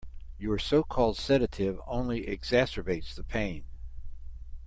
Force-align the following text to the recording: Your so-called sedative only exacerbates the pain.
Your 0.39 0.57
so-called 0.57 1.15
sedative 1.17 1.79
only 1.85 2.25
exacerbates 2.25 3.13
the 3.13 3.23
pain. 3.23 3.65